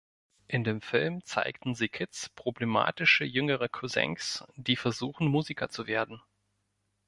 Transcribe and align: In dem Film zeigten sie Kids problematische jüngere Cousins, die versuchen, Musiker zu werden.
In 0.47 0.63
dem 0.63 0.81
Film 0.81 1.23
zeigten 1.25 1.75
sie 1.75 1.87
Kids 1.87 2.29
problematische 2.29 3.23
jüngere 3.23 3.69
Cousins, 3.69 4.43
die 4.55 4.75
versuchen, 4.75 5.27
Musiker 5.27 5.69
zu 5.69 5.85
werden. 5.85 6.19